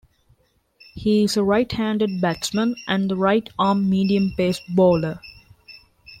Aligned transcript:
He 0.95 1.25
is 1.25 1.37
a 1.37 1.43
right-handed 1.43 2.21
batsman 2.21 2.75
and 2.87 3.11
right-arm 3.11 3.87
medium-pace 3.87 4.59
bowler. 4.69 5.19